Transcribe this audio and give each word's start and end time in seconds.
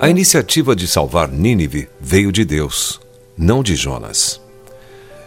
A 0.00 0.08
iniciativa 0.08 0.74
de 0.74 0.86
salvar 0.86 1.28
Nínive 1.28 1.88
veio 2.00 2.32
de 2.32 2.44
Deus, 2.44 2.98
não 3.36 3.62
de 3.62 3.76
Jonas. 3.76 4.40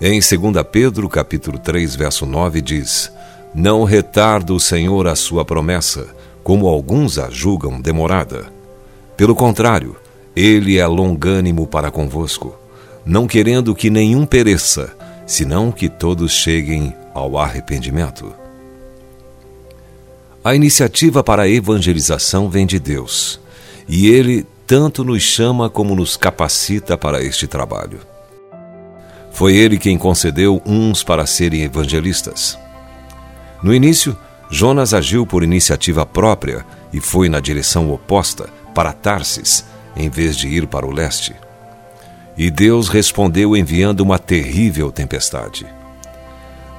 Em 0.00 0.20
2 0.20 0.30
Pedro, 0.70 1.08
capítulo 1.08 1.58
3, 1.58 1.96
verso 1.96 2.26
9 2.26 2.60
diz: 2.60 3.10
Não 3.54 3.84
retarda 3.84 4.52
o 4.52 4.60
Senhor 4.60 5.06
a 5.06 5.14
sua 5.14 5.44
promessa, 5.44 6.08
como 6.42 6.66
alguns 6.66 7.18
a 7.18 7.30
julgam 7.30 7.80
demorada. 7.80 8.46
Pelo 9.16 9.34
contrário, 9.34 9.96
ele 10.34 10.76
é 10.76 10.86
longânimo 10.86 11.66
para 11.66 11.90
convosco, 11.90 12.54
não 13.04 13.26
querendo 13.26 13.74
que 13.74 13.88
nenhum 13.88 14.26
pereça, 14.26 14.94
senão 15.26 15.72
que 15.72 15.88
todos 15.88 16.32
cheguem 16.32 16.92
ao 17.16 17.38
arrependimento. 17.38 18.32
A 20.44 20.54
iniciativa 20.54 21.24
para 21.24 21.42
a 21.42 21.48
evangelização 21.48 22.48
vem 22.48 22.66
de 22.66 22.78
Deus, 22.78 23.40
e 23.88 24.08
ele 24.08 24.46
tanto 24.66 25.02
nos 25.02 25.22
chama 25.22 25.70
como 25.70 25.94
nos 25.94 26.16
capacita 26.16 26.96
para 26.96 27.22
este 27.22 27.46
trabalho. 27.46 28.00
Foi 29.32 29.56
ele 29.56 29.78
quem 29.78 29.96
concedeu 29.96 30.62
uns 30.64 31.02
para 31.02 31.26
serem 31.26 31.62
evangelistas. 31.62 32.58
No 33.62 33.74
início, 33.74 34.16
Jonas 34.50 34.94
agiu 34.94 35.26
por 35.26 35.42
iniciativa 35.42 36.06
própria 36.06 36.64
e 36.92 37.00
foi 37.00 37.28
na 37.28 37.40
direção 37.40 37.90
oposta, 37.90 38.48
para 38.74 38.92
Tarsis, 38.92 39.64
em 39.96 40.10
vez 40.10 40.36
de 40.36 40.48
ir 40.48 40.66
para 40.66 40.86
o 40.86 40.92
leste. 40.92 41.34
E 42.36 42.50
Deus 42.50 42.88
respondeu 42.88 43.56
enviando 43.56 44.00
uma 44.00 44.18
terrível 44.18 44.92
tempestade. 44.92 45.66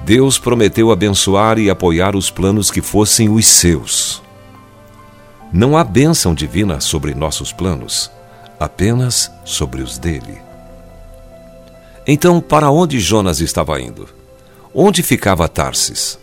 Deus 0.04 0.38
prometeu 0.38 0.90
abençoar 0.90 1.58
e 1.58 1.68
apoiar 1.68 2.16
os 2.16 2.30
planos 2.30 2.70
que 2.70 2.80
fossem 2.80 3.28
os 3.28 3.46
seus. 3.46 4.22
Não 5.52 5.76
há 5.76 5.84
bênção 5.84 6.34
divina 6.34 6.80
sobre 6.80 7.14
nossos 7.14 7.52
planos, 7.52 8.10
apenas 8.58 9.30
sobre 9.44 9.82
os 9.82 9.98
dele. 9.98 10.38
Então, 12.06 12.40
para 12.40 12.70
onde 12.70 12.98
Jonas 12.98 13.40
estava 13.40 13.80
indo? 13.80 14.08
Onde 14.74 15.02
ficava 15.02 15.48
Tarsis? 15.48 16.18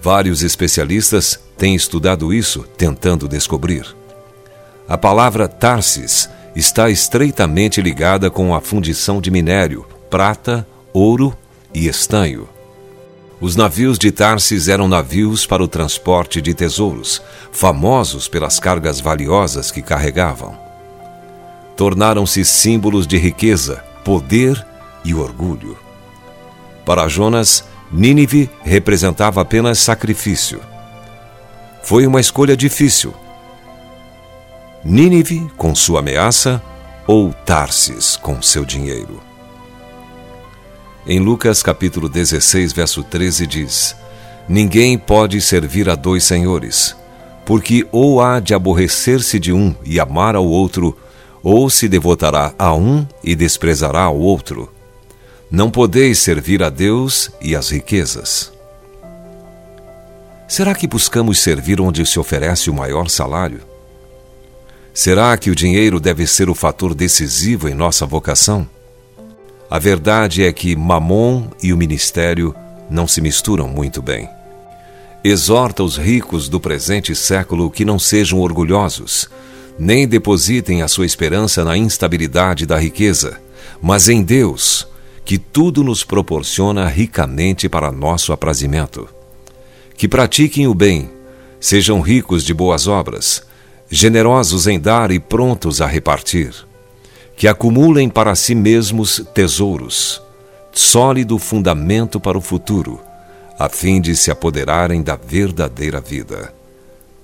Vários 0.00 0.42
especialistas 0.42 1.38
têm 1.56 1.74
estudado 1.74 2.32
isso, 2.32 2.64
tentando 2.76 3.28
descobrir. 3.28 3.86
A 4.88 4.98
palavra 4.98 5.46
Tarsis 5.46 6.28
está 6.56 6.90
estreitamente 6.90 7.80
ligada 7.80 8.30
com 8.30 8.54
a 8.54 8.60
fundição 8.60 9.20
de 9.20 9.30
minério, 9.30 9.86
prata, 10.10 10.66
ouro 10.92 11.36
e 11.74 11.88
estanho. 11.88 12.48
Os 13.40 13.56
navios 13.56 13.98
de 13.98 14.12
Tarsis 14.12 14.68
eram 14.68 14.86
navios 14.86 15.44
para 15.46 15.64
o 15.64 15.68
transporte 15.68 16.40
de 16.40 16.54
tesouros, 16.54 17.20
famosos 17.50 18.28
pelas 18.28 18.60
cargas 18.60 19.00
valiosas 19.00 19.70
que 19.70 19.82
carregavam. 19.82 20.56
Tornaram-se 21.76 22.44
símbolos 22.44 23.04
de 23.06 23.18
riqueza, 23.18 23.82
poder 24.04 24.64
e 25.04 25.12
orgulho. 25.12 25.76
Para 26.84 27.08
Jonas, 27.08 27.64
Nínive 27.90 28.48
representava 28.62 29.40
apenas 29.40 29.78
sacrifício. 29.80 30.60
Foi 31.82 32.06
uma 32.06 32.20
escolha 32.20 32.56
difícil. 32.56 33.12
Nínive 34.84 35.50
com 35.56 35.74
sua 35.74 35.98
ameaça 35.98 36.62
ou 37.06 37.32
Tarsis 37.32 38.16
com 38.16 38.40
seu 38.40 38.64
dinheiro. 38.64 39.31
Em 41.04 41.18
Lucas 41.18 41.64
capítulo 41.64 42.08
16, 42.08 42.72
verso 42.72 43.02
13 43.02 43.44
diz: 43.44 43.96
Ninguém 44.48 44.96
pode 44.96 45.40
servir 45.40 45.90
a 45.90 45.96
dois 45.96 46.22
senhores, 46.22 46.94
porque 47.44 47.84
ou 47.90 48.20
há 48.20 48.38
de 48.38 48.54
aborrecer-se 48.54 49.40
de 49.40 49.52
um 49.52 49.74
e 49.84 49.98
amar 49.98 50.36
ao 50.36 50.46
outro, 50.46 50.96
ou 51.42 51.68
se 51.68 51.88
devotará 51.88 52.54
a 52.56 52.72
um 52.72 53.04
e 53.22 53.34
desprezará 53.34 54.02
ao 54.02 54.16
outro. 54.16 54.72
Não 55.50 55.72
podeis 55.72 56.20
servir 56.20 56.62
a 56.62 56.70
Deus 56.70 57.30
e 57.40 57.56
às 57.56 57.70
riquezas. 57.70 58.52
Será 60.46 60.72
que 60.72 60.86
buscamos 60.86 61.40
servir 61.40 61.80
onde 61.80 62.06
se 62.06 62.20
oferece 62.20 62.70
o 62.70 62.74
maior 62.74 63.10
salário? 63.10 63.62
Será 64.94 65.36
que 65.36 65.50
o 65.50 65.54
dinheiro 65.54 65.98
deve 65.98 66.28
ser 66.28 66.48
o 66.48 66.54
fator 66.54 66.94
decisivo 66.94 67.68
em 67.68 67.74
nossa 67.74 68.06
vocação? 68.06 68.68
A 69.72 69.78
verdade 69.78 70.44
é 70.44 70.52
que 70.52 70.76
Mamon 70.76 71.48
e 71.62 71.72
o 71.72 71.78
ministério 71.78 72.54
não 72.90 73.08
se 73.08 73.22
misturam 73.22 73.66
muito 73.66 74.02
bem. 74.02 74.28
Exorta 75.24 75.82
os 75.82 75.96
ricos 75.96 76.46
do 76.46 76.60
presente 76.60 77.16
século 77.16 77.70
que 77.70 77.82
não 77.82 77.98
sejam 77.98 78.38
orgulhosos, 78.38 79.30
nem 79.78 80.06
depositem 80.06 80.82
a 80.82 80.88
sua 80.88 81.06
esperança 81.06 81.64
na 81.64 81.74
instabilidade 81.74 82.66
da 82.66 82.78
riqueza, 82.78 83.40
mas 83.80 84.10
em 84.10 84.22
Deus, 84.22 84.86
que 85.24 85.38
tudo 85.38 85.82
nos 85.82 86.04
proporciona 86.04 86.86
ricamente 86.86 87.66
para 87.66 87.90
nosso 87.90 88.30
aprazimento. 88.30 89.08
Que 89.96 90.06
pratiquem 90.06 90.66
o 90.68 90.74
bem, 90.74 91.10
sejam 91.58 92.02
ricos 92.02 92.44
de 92.44 92.52
boas 92.52 92.86
obras, 92.86 93.42
generosos 93.88 94.66
em 94.66 94.78
dar 94.78 95.10
e 95.10 95.18
prontos 95.18 95.80
a 95.80 95.86
repartir 95.86 96.70
que 97.36 97.48
acumulem 97.48 98.08
para 98.08 98.34
si 98.34 98.54
mesmos 98.54 99.24
tesouros, 99.34 100.22
sólido 100.72 101.38
fundamento 101.38 102.20
para 102.20 102.38
o 102.38 102.40
futuro, 102.40 103.00
a 103.58 103.68
fim 103.68 104.00
de 104.00 104.16
se 104.16 104.30
apoderarem 104.30 105.02
da 105.02 105.16
verdadeira 105.16 106.00
vida. 106.00 106.52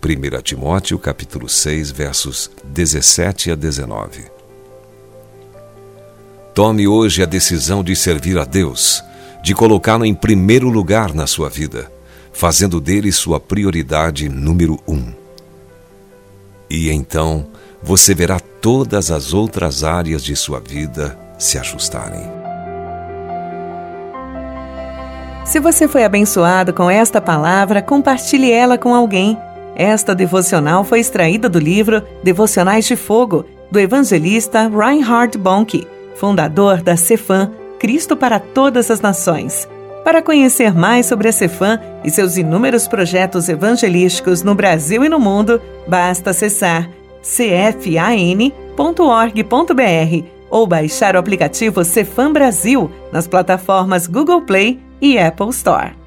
1 0.00 0.42
Timóteo 0.42 0.98
capítulo 0.98 1.48
6, 1.48 1.90
versos 1.90 2.50
17 2.64 3.50
a 3.50 3.54
19. 3.54 4.24
Tome 6.54 6.86
hoje 6.86 7.22
a 7.22 7.26
decisão 7.26 7.82
de 7.82 7.94
servir 7.94 8.38
a 8.38 8.44
Deus, 8.44 9.02
de 9.42 9.54
colocá-lo 9.54 10.04
em 10.04 10.14
primeiro 10.14 10.68
lugar 10.68 11.14
na 11.14 11.26
sua 11.26 11.48
vida, 11.48 11.90
fazendo 12.32 12.80
dele 12.80 13.10
sua 13.12 13.40
prioridade 13.40 14.28
número 14.28 14.78
um. 14.86 15.12
E 16.70 16.90
então, 16.90 17.46
você 17.82 18.14
verá 18.14 18.40
todas 18.40 19.10
as 19.10 19.32
outras 19.32 19.84
áreas 19.84 20.22
de 20.22 20.34
sua 20.34 20.60
vida 20.60 21.18
se 21.38 21.58
ajustarem. 21.58 22.38
Se 25.44 25.60
você 25.60 25.88
foi 25.88 26.04
abençoado 26.04 26.74
com 26.74 26.90
esta 26.90 27.20
palavra, 27.20 27.80
compartilhe 27.80 28.50
ela 28.52 28.76
com 28.76 28.94
alguém. 28.94 29.38
Esta 29.74 30.14
devocional 30.14 30.84
foi 30.84 31.00
extraída 31.00 31.48
do 31.48 31.58
livro 31.58 32.02
Devocionais 32.22 32.84
de 32.84 32.96
Fogo, 32.96 33.46
do 33.70 33.78
evangelista 33.78 34.68
Reinhard 34.68 35.38
Bonnke, 35.38 35.86
fundador 36.16 36.82
da 36.82 36.96
Cefam, 36.96 37.52
Cristo 37.78 38.16
para 38.16 38.38
Todas 38.38 38.90
as 38.90 39.00
Nações. 39.00 39.68
Para 40.04 40.20
conhecer 40.20 40.74
mais 40.74 41.06
sobre 41.06 41.28
a 41.28 41.32
Cefam 41.32 41.78
e 42.04 42.10
seus 42.10 42.36
inúmeros 42.36 42.88
projetos 42.88 43.48
evangelísticos 43.48 44.42
no 44.42 44.54
Brasil 44.54 45.04
e 45.04 45.08
no 45.08 45.20
mundo, 45.20 45.62
basta 45.86 46.30
acessar 46.30 46.90
cfan.org.br 47.22 48.48
ou 50.50 50.66
baixar 50.66 51.14
o 51.14 51.18
aplicativo 51.18 51.84
Cefam 51.84 52.32
Brasil 52.32 52.90
nas 53.12 53.26
plataformas 53.26 54.06
Google 54.06 54.42
Play 54.42 54.80
e 55.00 55.18
Apple 55.18 55.50
Store. 55.50 55.97